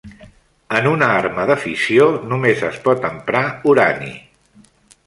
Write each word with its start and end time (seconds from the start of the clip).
En 0.79 0.87
una 0.91 1.09
arma 1.17 1.45
de 1.51 1.57
fissió 1.65 2.09
només 2.33 2.65
es 2.71 2.81
pot 2.89 3.07
emprar 3.13 3.45
urani. 3.75 4.13